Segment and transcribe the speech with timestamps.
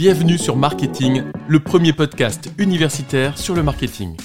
[0.00, 4.16] Bienvenue sur Marketing, le premier podcast universitaire sur le marketing.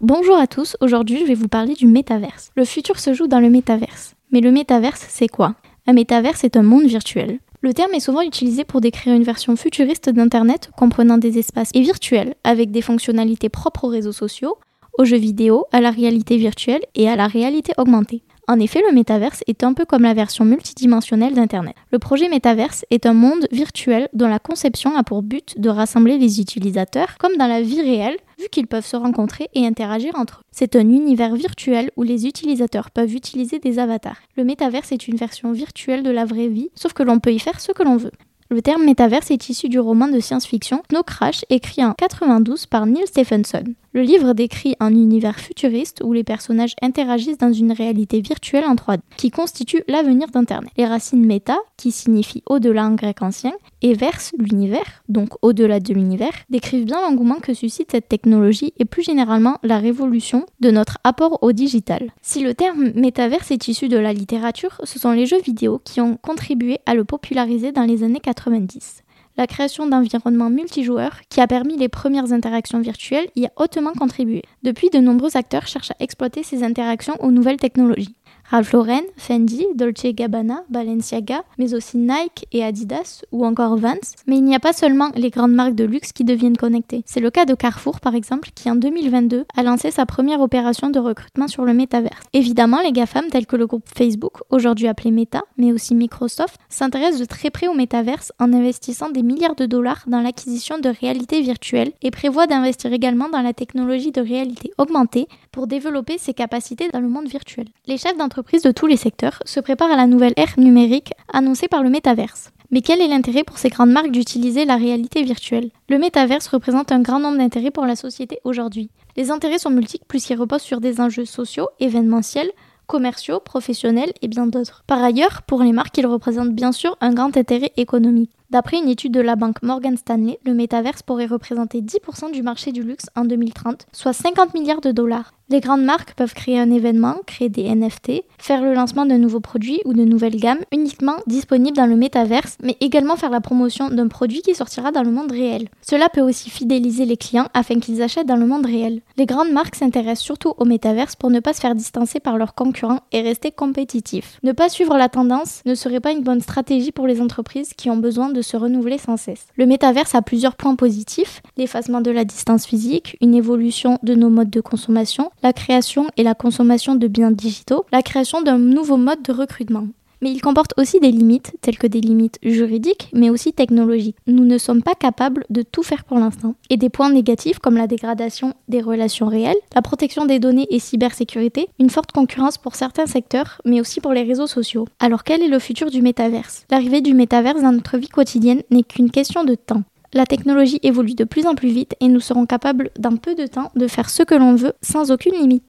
[0.00, 2.50] Bonjour à tous, aujourd'hui je vais vous parler du métaverse.
[2.56, 4.14] Le futur se joue dans le métaverse.
[4.32, 5.56] Mais le métaverse, c'est quoi?
[5.86, 7.38] Un métaverse est un monde virtuel.
[7.60, 11.82] Le terme est souvent utilisé pour décrire une version futuriste d'Internet comprenant des espaces et
[11.82, 14.56] virtuels avec des fonctionnalités propres aux réseaux sociaux,
[14.96, 18.22] aux jeux vidéo, à la réalité virtuelle et à la réalité augmentée.
[18.50, 21.76] En effet, le métaverse est un peu comme la version multidimensionnelle d'Internet.
[21.92, 26.18] Le projet métaverse est un monde virtuel dont la conception a pour but de rassembler
[26.18, 30.40] les utilisateurs comme dans la vie réelle, vu qu'ils peuvent se rencontrer et interagir entre
[30.40, 30.44] eux.
[30.50, 34.20] C'est un univers virtuel où les utilisateurs peuvent utiliser des avatars.
[34.36, 37.38] Le métaverse est une version virtuelle de la vraie vie, sauf que l'on peut y
[37.38, 38.10] faire ce que l'on veut.
[38.52, 42.84] Le terme métaverse est issu du roman de science-fiction No Crash écrit en 92 par
[42.84, 43.62] Neil Stephenson.
[43.92, 48.76] Le livre décrit un univers futuriste où les personnages interagissent dans une réalité virtuelle en
[48.76, 50.70] 3D, qui constitue l'avenir d'Internet.
[50.76, 55.92] Les racines méta, qui signifient au-delà en grec ancien, et verse, l'univers, donc au-delà de
[55.92, 60.98] l'univers, décrivent bien l'engouement que suscite cette technologie et plus généralement la révolution de notre
[61.02, 62.12] apport au digital.
[62.22, 66.00] Si le terme métaverse est issu de la littérature, ce sont les jeux vidéo qui
[66.00, 69.02] ont contribué à le populariser dans les années 90
[69.36, 74.42] la création d'environnements multijoueurs qui a permis les premières interactions virtuelles y a hautement contribué.
[74.62, 78.16] Depuis, de nombreux acteurs cherchent à exploiter ces interactions aux nouvelles technologies.
[78.50, 83.94] Ralph Lauren, Fendi, Dolce Gabbana, Balenciaga, mais aussi Nike et Adidas ou encore Vans.
[84.26, 87.04] Mais il n'y a pas seulement les grandes marques de luxe qui deviennent connectées.
[87.06, 90.90] C'est le cas de Carrefour par exemple qui en 2022 a lancé sa première opération
[90.90, 92.20] de recrutement sur le métaverse.
[92.32, 97.20] Évidemment, les GAFAM tels que le groupe Facebook, aujourd'hui appelé Meta, mais aussi Microsoft, s'intéressent
[97.20, 101.40] de très près au métaverse en investissant des milliards de dollars dans l'acquisition de réalité
[101.40, 106.88] virtuelle et prévoient d'investir également dans la technologie de réalité augmentée pour développer ses capacités
[106.88, 107.68] dans le monde virtuel.
[107.86, 111.68] Les chefs d'entreprise de tous les secteurs se préparent à la nouvelle ère numérique annoncée
[111.68, 112.50] par le métaverse.
[112.70, 115.70] Mais quel est l'intérêt pour ces grandes marques d'utiliser la réalité virtuelle?
[115.88, 118.90] Le métaverse représente un grand nombre d'intérêts pour la société aujourd'hui.
[119.16, 122.50] Les intérêts sont multiples puisqu'ils reposent sur des enjeux sociaux, événementiels,
[122.86, 124.82] commerciaux, professionnels et bien d'autres.
[124.86, 128.30] Par ailleurs, pour les marques, ils représentent bien sûr un grand intérêt économique.
[128.50, 132.72] D'après une étude de la banque Morgan Stanley, le métaverse pourrait représenter 10% du marché
[132.72, 135.34] du luxe en 2030, soit 50 milliards de dollars.
[135.52, 139.40] Les grandes marques peuvent créer un événement, créer des NFT, faire le lancement de nouveaux
[139.40, 143.88] produits ou de nouvelles gammes uniquement disponibles dans le métaverse, mais également faire la promotion
[143.88, 145.66] d'un produit qui sortira dans le monde réel.
[145.82, 149.00] Cela peut aussi fidéliser les clients afin qu'ils achètent dans le monde réel.
[149.16, 152.54] Les grandes marques s'intéressent surtout au métaverse pour ne pas se faire distancer par leurs
[152.54, 154.38] concurrents et rester compétitifs.
[154.44, 157.90] Ne pas suivre la tendance ne serait pas une bonne stratégie pour les entreprises qui
[157.90, 159.48] ont besoin de se renouveler sans cesse.
[159.56, 164.30] Le métaverse a plusieurs points positifs, l'effacement de la distance physique, une évolution de nos
[164.30, 168.96] modes de consommation, la création et la consommation de biens digitaux, la création d'un nouveau
[168.96, 169.86] mode de recrutement.
[170.22, 174.16] Mais il comporte aussi des limites, telles que des limites juridiques, mais aussi technologiques.
[174.26, 176.54] Nous ne sommes pas capables de tout faire pour l'instant.
[176.68, 180.78] Et des points négatifs comme la dégradation des relations réelles, la protection des données et
[180.78, 184.86] cybersécurité, une forte concurrence pour certains secteurs, mais aussi pour les réseaux sociaux.
[184.98, 186.66] Alors quel est le futur du métaverse?
[186.70, 189.84] L'arrivée du métaverse dans notre vie quotidienne n'est qu'une question de temps.
[190.12, 193.46] La technologie évolue de plus en plus vite et nous serons capables d'un peu de
[193.46, 195.62] temps de faire ce que l'on veut sans aucune limite.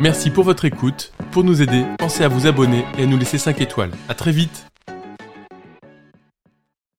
[0.00, 1.12] Merci pour votre écoute.
[1.30, 3.90] Pour nous aider, pensez à vous abonner et à nous laisser 5 étoiles.
[4.08, 4.66] A très vite